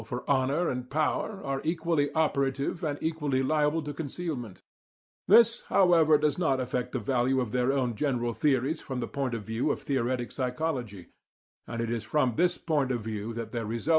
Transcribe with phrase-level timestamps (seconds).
[0.03, 4.63] for honour and power, are equally operative and equally liable to concealment.
[5.27, 9.43] This, however, does not affect the value of their general theories from the point of
[9.45, 11.09] view of theoretic psychology,
[11.67, 13.59] and it is from this point of view that their results are important for the
[13.67, 13.87] analysis of mind.